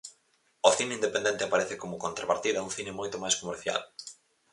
[0.67, 3.81] O cine independente aparece como contrapartida a un cine moito máis comercial.